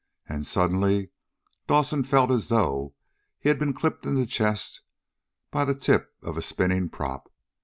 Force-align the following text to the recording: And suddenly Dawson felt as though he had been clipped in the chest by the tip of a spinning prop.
And 0.27 0.47
suddenly 0.47 1.11
Dawson 1.67 2.03
felt 2.03 2.31
as 2.31 2.47
though 2.47 2.95
he 3.37 3.49
had 3.49 3.59
been 3.59 3.71
clipped 3.71 4.03
in 4.03 4.15
the 4.15 4.25
chest 4.25 4.81
by 5.51 5.63
the 5.63 5.75
tip 5.75 6.09
of 6.23 6.37
a 6.37 6.41
spinning 6.41 6.89
prop. 6.89 7.31